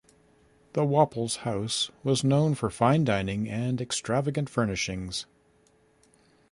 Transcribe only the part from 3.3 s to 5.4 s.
and extravagant furnishings.